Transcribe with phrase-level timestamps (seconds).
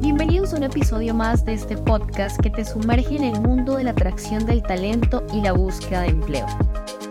[0.00, 3.82] Bienvenidos a un episodio más de este podcast que te sumerge en el mundo de
[3.82, 6.46] la atracción del talento y la búsqueda de empleo.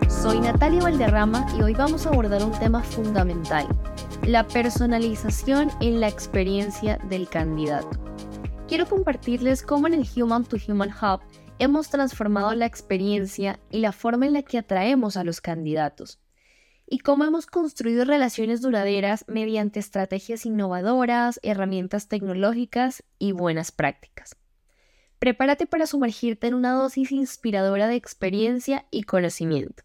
[0.07, 3.67] Soy Natalia Valderrama y hoy vamos a abordar un tema fundamental,
[4.23, 7.89] la personalización en la experiencia del candidato.
[8.69, 11.19] Quiero compartirles cómo en el Human to Human Hub
[11.59, 16.19] hemos transformado la experiencia y la forma en la que atraemos a los candidatos
[16.89, 24.37] y cómo hemos construido relaciones duraderas mediante estrategias innovadoras, herramientas tecnológicas y buenas prácticas.
[25.19, 29.83] Prepárate para sumergirte en una dosis inspiradora de experiencia y conocimiento.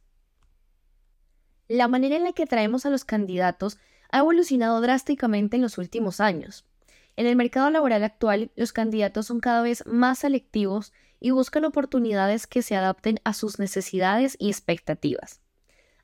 [1.67, 3.79] La manera en la que atraemos a los candidatos
[4.11, 6.67] ha evolucionado drásticamente en los últimos años.
[7.17, 12.47] En el mercado laboral actual, los candidatos son cada vez más selectivos y buscan oportunidades
[12.47, 15.42] que se adapten a sus necesidades y expectativas.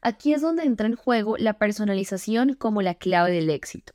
[0.01, 3.93] Aquí es donde entra en juego la personalización como la clave del éxito.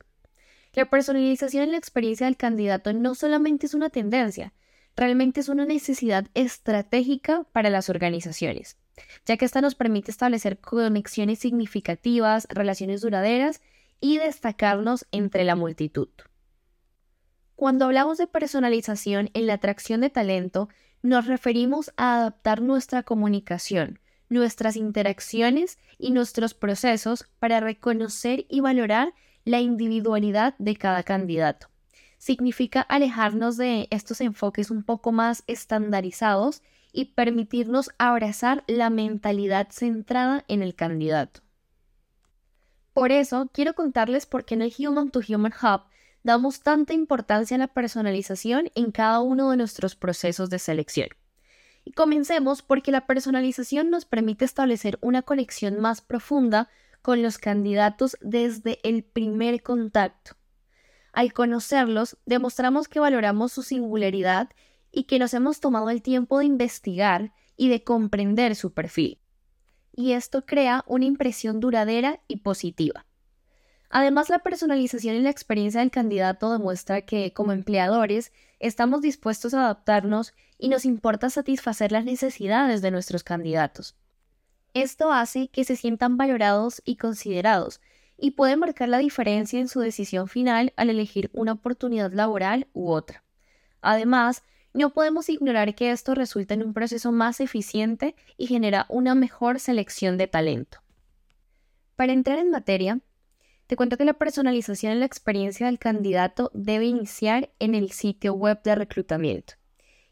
[0.74, 4.52] La personalización en la experiencia del candidato no solamente es una tendencia,
[4.96, 8.76] realmente es una necesidad estratégica para las organizaciones,
[9.24, 13.60] ya que esta nos permite establecer conexiones significativas, relaciones duraderas
[14.00, 16.08] y destacarnos entre la multitud.
[17.56, 20.68] Cuando hablamos de personalización en la atracción de talento,
[21.02, 24.00] nos referimos a adaptar nuestra comunicación,
[24.34, 31.68] nuestras interacciones y nuestros procesos para reconocer y valorar la individualidad de cada candidato.
[32.18, 36.62] Significa alejarnos de estos enfoques un poco más estandarizados
[36.92, 41.40] y permitirnos abrazar la mentalidad centrada en el candidato.
[42.92, 45.82] Por eso, quiero contarles por qué en el Human to Human Hub
[46.22, 51.08] damos tanta importancia a la personalización en cada uno de nuestros procesos de selección.
[51.84, 56.68] Y comencemos porque la personalización nos permite establecer una conexión más profunda
[57.02, 60.36] con los candidatos desde el primer contacto.
[61.12, 64.48] Al conocerlos, demostramos que valoramos su singularidad
[64.90, 69.20] y que nos hemos tomado el tiempo de investigar y de comprender su perfil.
[69.92, 73.06] Y esto crea una impresión duradera y positiva.
[73.90, 78.32] Además, la personalización en la experiencia del candidato demuestra que, como empleadores,
[78.66, 83.94] estamos dispuestos a adaptarnos y nos importa satisfacer las necesidades de nuestros candidatos.
[84.72, 87.80] Esto hace que se sientan valorados y considerados,
[88.16, 92.90] y puede marcar la diferencia en su decisión final al elegir una oportunidad laboral u
[92.90, 93.22] otra.
[93.82, 94.42] Además,
[94.72, 99.60] no podemos ignorar que esto resulta en un proceso más eficiente y genera una mejor
[99.60, 100.78] selección de talento.
[101.96, 103.00] Para entrar en materia,
[103.66, 108.34] te cuento que la personalización en la experiencia del candidato debe iniciar en el sitio
[108.34, 109.54] web de reclutamiento.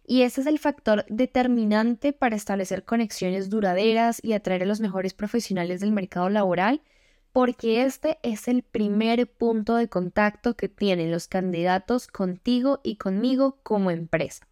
[0.04, 5.14] Y ese es el factor determinante para establecer conexiones duraderas y atraer a los mejores
[5.14, 6.82] profesionales del mercado laboral,
[7.32, 13.58] porque este es el primer punto de contacto que tienen los candidatos contigo y conmigo
[13.62, 14.46] como empresa.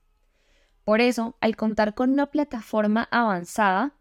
[0.85, 3.95] Por eso, al contar con una plataforma avanzada,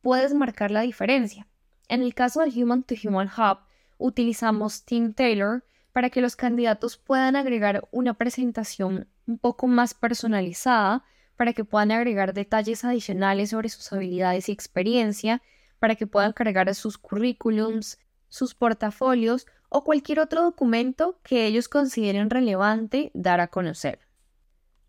[0.00, 1.46] puedes marcar la diferencia.
[1.88, 3.58] En el caso del Human to Human Hub,
[4.02, 11.04] utilizamos Team Taylor para que los candidatos puedan agregar una presentación un poco más personalizada,
[11.36, 15.42] para que puedan agregar detalles adicionales sobre sus habilidades y experiencia,
[15.78, 17.98] para que puedan cargar sus currículums,
[18.28, 24.00] sus portafolios o cualquier otro documento que ellos consideren relevante dar a conocer.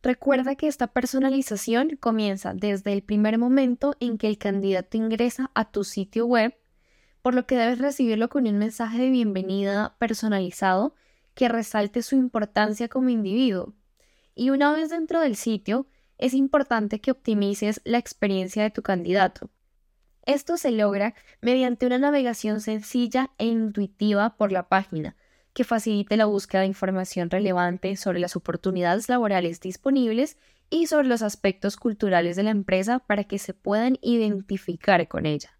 [0.01, 5.71] Recuerda que esta personalización comienza desde el primer momento en que el candidato ingresa a
[5.71, 6.53] tu sitio web
[7.23, 10.93] por lo que debes recibirlo con un mensaje de bienvenida personalizado
[11.33, 13.73] que resalte su importancia como individuo.
[14.35, 19.49] Y una vez dentro del sitio, es importante que optimices la experiencia de tu candidato.
[20.25, 25.15] Esto se logra mediante una navegación sencilla e intuitiva por la página,
[25.53, 30.37] que facilite la búsqueda de información relevante sobre las oportunidades laborales disponibles
[30.69, 35.57] y sobre los aspectos culturales de la empresa para que se puedan identificar con ella.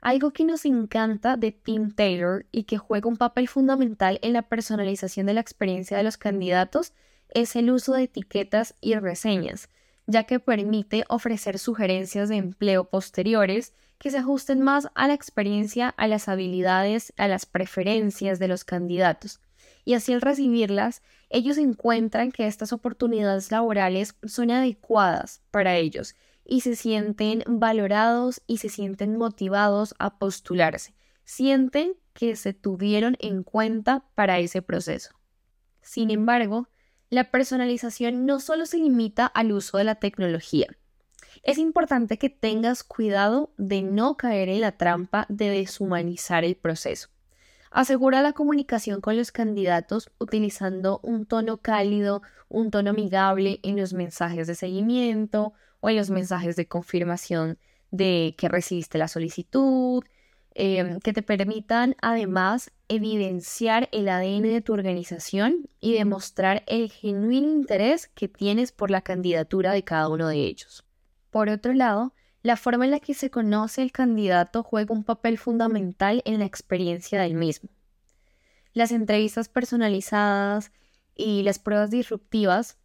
[0.00, 4.42] Algo que nos encanta de Tim Taylor y que juega un papel fundamental en la
[4.42, 6.94] personalización de la experiencia de los candidatos
[7.28, 9.68] es el uso de etiquetas y reseñas,
[10.06, 15.90] ya que permite ofrecer sugerencias de empleo posteriores que se ajusten más a la experiencia,
[15.90, 19.40] a las habilidades, a las preferencias de los candidatos.
[19.84, 26.14] Y así al recibirlas, ellos encuentran que estas oportunidades laborales son adecuadas para ellos
[26.44, 30.94] y se sienten valorados y se sienten motivados a postularse.
[31.24, 35.10] Sienten que se tuvieron en cuenta para ese proceso.
[35.82, 36.68] Sin embargo,
[37.08, 40.68] la personalización no solo se limita al uso de la tecnología.
[41.42, 47.08] Es importante que tengas cuidado de no caer en la trampa de deshumanizar el proceso.
[47.70, 53.92] Asegura la comunicación con los candidatos utilizando un tono cálido, un tono amigable en los
[53.92, 57.58] mensajes de seguimiento o en los mensajes de confirmación
[57.90, 60.04] de que recibiste la solicitud,
[60.54, 67.48] em, que te permitan además evidenciar el ADN de tu organización y demostrar el genuino
[67.48, 70.84] interés que tienes por la candidatura de cada uno de ellos.
[71.30, 72.12] Por otro lado,
[72.42, 76.46] la forma en la que se conoce el candidato juega un papel fundamental en la
[76.46, 77.70] experiencia del mismo.
[78.72, 80.72] Las entrevistas personalizadas
[81.14, 82.78] y las pruebas disruptivas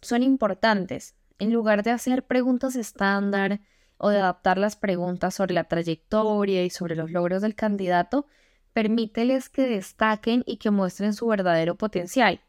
[0.00, 1.14] son importantes.
[1.38, 3.60] En lugar de hacer preguntas estándar
[3.98, 8.26] o de adaptar las preguntas sobre la trayectoria y sobre los logros del candidato,
[8.72, 12.40] permíteles que destaquen y que muestren su verdadero potencial.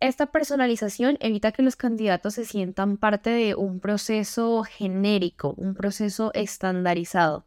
[0.00, 6.32] Esta personalización evita que los candidatos se sientan parte de un proceso genérico, un proceso
[6.34, 7.46] estandarizado,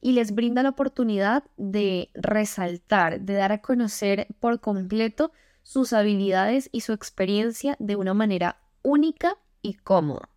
[0.00, 5.30] y les brinda la oportunidad de resaltar, de dar a conocer por completo
[5.62, 10.28] sus habilidades y su experiencia de una manera única y cómoda.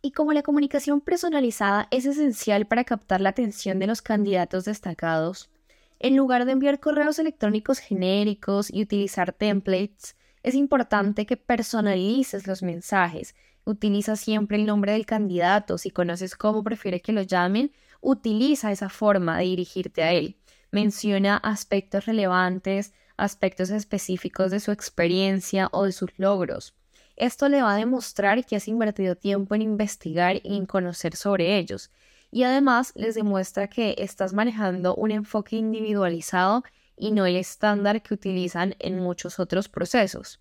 [0.00, 5.50] Y como la comunicación personalizada es esencial para captar la atención de los candidatos destacados,
[5.98, 12.62] en lugar de enviar correos electrónicos genéricos y utilizar templates, es importante que personalices los
[12.62, 13.34] mensajes.
[13.64, 15.78] Utiliza siempre el nombre del candidato.
[15.78, 17.72] Si conoces cómo prefiere que lo llamen,
[18.02, 20.36] utiliza esa forma de dirigirte a él.
[20.70, 26.74] Menciona aspectos relevantes, aspectos específicos de su experiencia o de sus logros.
[27.16, 31.58] Esto le va a demostrar que has invertido tiempo en investigar y en conocer sobre
[31.58, 31.90] ellos.
[32.30, 36.64] Y además les demuestra que estás manejando un enfoque individualizado
[36.96, 40.40] y no el estándar que utilizan en muchos otros procesos.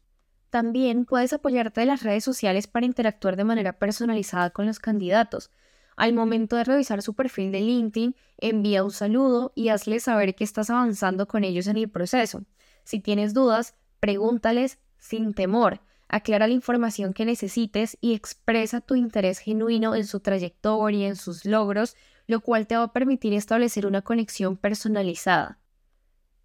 [0.49, 5.49] También puedes apoyarte de las redes sociales para interactuar de manera personalizada con los candidatos.
[5.95, 10.43] Al momento de revisar su perfil de LinkedIn, envía un saludo y hazle saber que
[10.43, 12.43] estás avanzando con ellos en el proceso.
[12.83, 15.81] Si tienes dudas, pregúntales sin temor.
[16.13, 21.43] Aclara la información que necesites y expresa tu interés genuino en su trayectoria, en sus
[21.43, 21.95] logros,
[22.27, 25.57] lo cual te va a permitir establecer una conexión personalizada.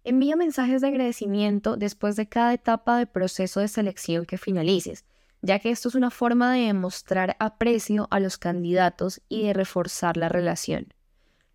[0.03, 5.05] Envía mensajes de agradecimiento después de cada etapa del proceso de selección que finalices,
[5.43, 10.17] ya que esto es una forma de demostrar aprecio a los candidatos y de reforzar
[10.17, 10.95] la relación.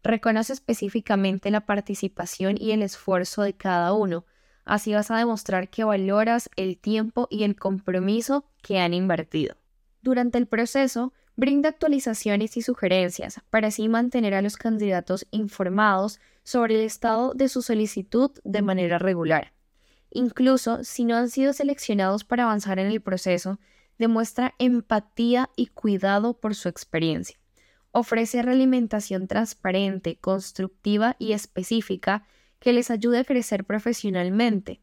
[0.04, 4.24] Reconoce específicamente la participación y el esfuerzo de cada uno,
[4.64, 9.56] así vas a demostrar que valoras el tiempo y el compromiso que han invertido.
[10.02, 16.76] Durante el proceso, brinda actualizaciones y sugerencias para así mantener a los candidatos informados sobre
[16.76, 19.52] el estado de su solicitud de manera regular.
[20.10, 23.58] Incluso si no han sido seleccionados para avanzar en el proceso,
[23.98, 27.36] demuestra empatía y cuidado por su experiencia.
[27.90, 32.26] Ofrece realimentación transparente, constructiva y específica
[32.64, 34.80] que les ayude a crecer profesionalmente.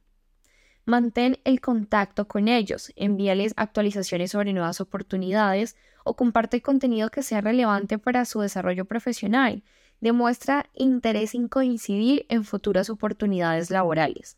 [0.85, 7.41] Mantén el contacto con ellos, envíales actualizaciones sobre nuevas oportunidades o comparte contenido que sea
[7.41, 9.63] relevante para su desarrollo profesional.
[9.99, 14.37] Demuestra interés en coincidir en futuras oportunidades laborales.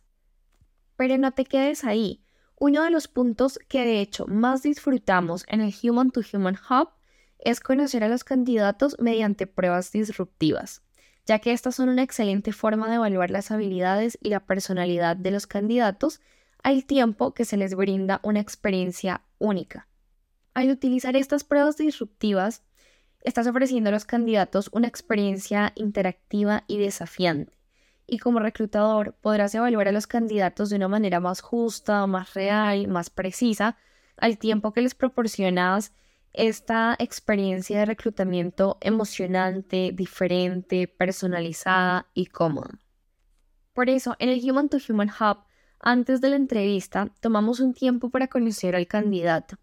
[0.95, 2.23] Pero no te quedes ahí.
[2.57, 6.91] Uno de los puntos que de hecho más disfrutamos en el Human to Human Hub
[7.39, 10.81] es conocer a los candidatos mediante pruebas disruptivas,
[11.25, 15.31] ya que estas son una excelente forma de evaluar las habilidades y la personalidad de
[15.31, 16.21] los candidatos
[16.63, 19.87] al tiempo que se les brinda una experiencia única.
[20.53, 22.63] Al utilizar estas pruebas disruptivas,
[23.21, 27.57] estás ofreciendo a los candidatos una experiencia interactiva y desafiante.
[28.05, 32.87] Y como reclutador podrás evaluar a los candidatos de una manera más justa, más real,
[32.87, 33.77] más precisa,
[34.17, 35.93] al tiempo que les proporcionas
[36.33, 42.79] esta experiencia de reclutamiento emocionante, diferente, personalizada y cómoda.
[43.73, 45.45] Por eso, en el Human to Human Hub
[45.79, 49.57] antes de la entrevista, tomamos un tiempo para conocer al candidato.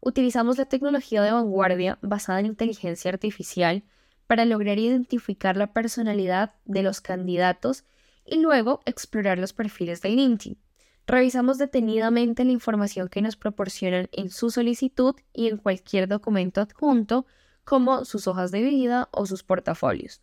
[0.00, 3.82] Utilizamos la tecnología de vanguardia basada en inteligencia artificial
[4.26, 7.84] para lograr identificar la personalidad de los candidatos
[8.24, 10.58] y luego explorar los perfiles de LinkedIn.
[11.06, 17.26] Revisamos detenidamente la información que nos proporcionan en su solicitud y en cualquier documento adjunto,
[17.64, 20.22] como sus hojas de vida o sus portafolios.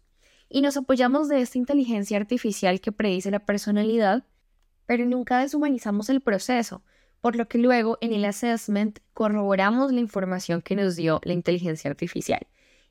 [0.50, 4.26] Y nos apoyamos de esta inteligencia artificial que predice la personalidad
[4.92, 6.84] pero nunca deshumanizamos el proceso,
[7.22, 11.90] por lo que luego en el assessment corroboramos la información que nos dio la inteligencia
[11.90, 12.46] artificial.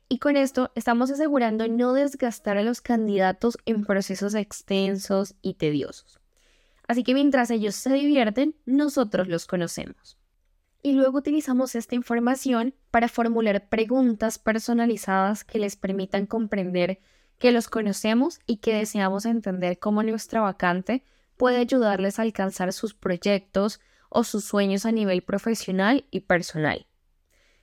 [0.09, 6.20] Y con esto estamos asegurando no desgastar a los candidatos en procesos extensos y tediosos.
[6.91, 10.17] Así que mientras ellos se divierten, nosotros los conocemos.
[10.83, 16.99] Y luego utilizamos esta información para formular preguntas personalizadas que les permitan comprender
[17.37, 21.05] que los conocemos y que deseamos entender cómo nuestra vacante
[21.37, 23.79] puede ayudarles a alcanzar sus proyectos
[24.09, 26.87] o sus sueños a nivel profesional y personal.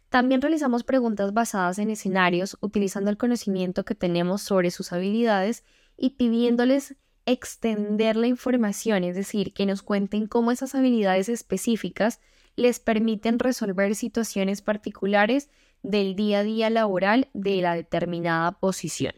[0.08, 5.64] También realizamos preguntas basadas en escenarios utilizando el conocimiento que tenemos sobre sus habilidades
[5.98, 6.96] y pidiéndoles
[7.30, 12.20] extender la información, es decir, que nos cuenten cómo esas habilidades específicas
[12.56, 15.48] les permiten resolver situaciones particulares
[15.82, 19.14] del día a día laboral de la determinada posición.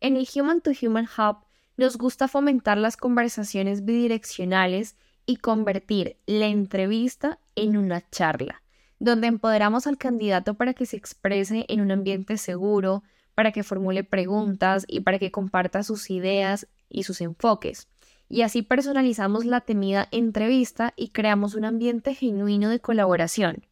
[0.00, 1.38] En el Human to Human Hub
[1.76, 8.62] nos gusta fomentar las conversaciones bidireccionales y convertir la entrevista en una charla
[9.00, 13.02] donde empoderamos al candidato para que se exprese en un ambiente seguro,
[13.34, 17.88] para que formule preguntas y para que comparta sus ideas y sus enfoques.
[18.28, 23.66] Y así personalizamos la temida entrevista y creamos un ambiente genuino de colaboración.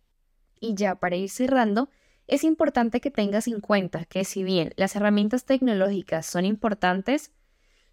[0.61, 1.91] Y ya para ir cerrando,
[2.27, 7.33] es importante que tengas en cuenta que si bien las herramientas tecnológicas son importantes,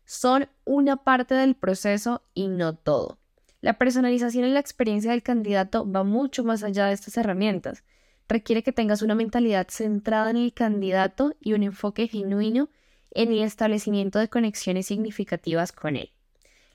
[0.05, 3.19] son una parte del proceso y no todo.
[3.61, 7.83] La personalización en la experiencia del candidato va mucho más allá de estas herramientas.
[8.27, 12.69] Requiere que tengas una mentalidad centrada en el candidato y un enfoque genuino
[13.13, 16.11] en el establecimiento de conexiones significativas con él.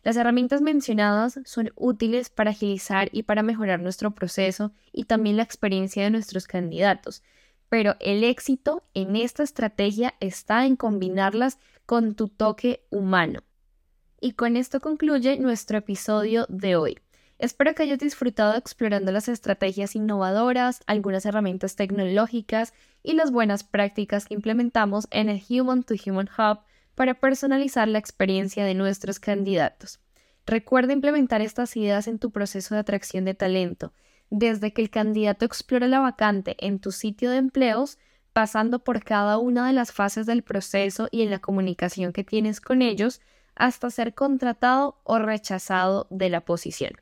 [0.04, 5.42] Las herramientas mencionadas son útiles para agilizar y para mejorar nuestro proceso y también la
[5.42, 7.22] experiencia de nuestros candidatos,
[7.68, 13.42] pero el éxito en esta estrategia está en combinarlas con tu toque humano.
[14.20, 16.98] Y con esto concluye nuestro episodio de hoy.
[17.38, 24.24] Espero que hayas disfrutado explorando las estrategias innovadoras, algunas herramientas tecnológicas y las buenas prácticas
[24.24, 26.58] que implementamos en el Human to Human Hub
[26.96, 30.00] para personalizar la experiencia de nuestros candidatos.
[30.46, 33.92] Recuerda implementar estas ideas en tu proceso de atracción de talento,
[34.30, 37.98] desde que el candidato explora la vacante en tu sitio de empleos,
[38.32, 42.60] pasando por cada una de las fases del proceso y en la comunicación que tienes
[42.60, 43.20] con ellos,
[43.54, 46.92] hasta ser contratado o rechazado de la posición.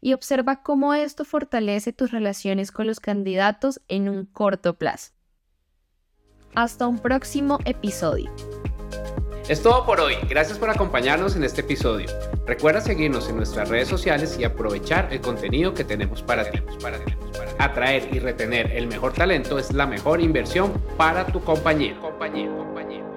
[0.00, 5.12] Y observa cómo esto fortalece tus relaciones con los candidatos en un corto plazo.
[6.54, 8.30] Hasta un próximo episodio.
[9.50, 10.14] Es todo por hoy.
[10.28, 12.06] Gracias por acompañarnos en este episodio.
[12.46, 16.60] Recuerda seguirnos en nuestras redes sociales y aprovechar el contenido que tenemos para ti.
[17.58, 21.98] Atraer y retener el mejor talento es la mejor inversión para tu compañía.
[22.00, 23.09] compañía, compañía.